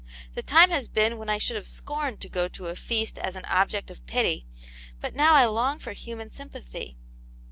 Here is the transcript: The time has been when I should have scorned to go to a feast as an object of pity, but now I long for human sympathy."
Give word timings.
The 0.33 0.41
time 0.41 0.71
has 0.71 0.87
been 0.87 1.19
when 1.19 1.29
I 1.29 1.37
should 1.37 1.55
have 1.57 1.67
scorned 1.67 2.21
to 2.21 2.27
go 2.27 2.47
to 2.47 2.69
a 2.69 2.75
feast 2.75 3.19
as 3.19 3.35
an 3.35 3.45
object 3.45 3.91
of 3.91 4.03
pity, 4.07 4.47
but 4.99 5.13
now 5.13 5.35
I 5.35 5.45
long 5.45 5.77
for 5.77 5.93
human 5.93 6.31
sympathy." 6.31 6.97